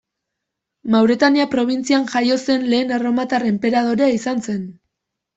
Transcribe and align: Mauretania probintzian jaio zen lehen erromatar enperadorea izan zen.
Mauretania 0.93 1.43
probintzian 1.51 2.07
jaio 2.13 2.37
zen 2.45 2.65
lehen 2.71 2.93
erromatar 2.97 3.45
enperadorea 3.51 4.09
izan 4.15 4.41
zen. 4.47 4.65